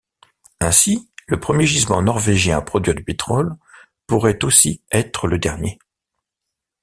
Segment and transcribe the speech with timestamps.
[0.59, 3.53] Ainsi, le premier gisement norvégien à produire du pétrole
[4.07, 5.77] pourrait aussi être le dernier.